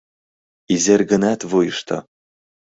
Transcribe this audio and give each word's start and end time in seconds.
Изергынат 0.75 1.39
вуйышто 1.49 1.97